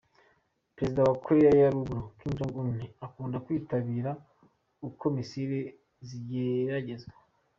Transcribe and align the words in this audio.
Perezida 0.75 1.01
wa 1.09 1.15
Koreya 1.23 1.51
ya 1.61 1.73
Ruguru, 1.75 2.01
Kim 2.17 2.31
Jong-Un, 2.37 2.71
akunda 3.05 3.43
kwitabira 3.45 4.11
uko 4.87 5.03
missile 5.15 5.59
zigeragezwa 6.07 7.13